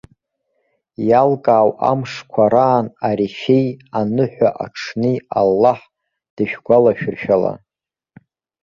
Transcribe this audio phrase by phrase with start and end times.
[1.07, 3.67] Иалкаау амшқәа раан арефеи,
[3.99, 5.79] аныҳәа аҽни Аллаҳ
[6.35, 7.53] дышәгәалашәыршәала.